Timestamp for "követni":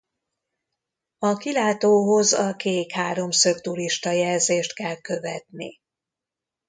5.01-5.79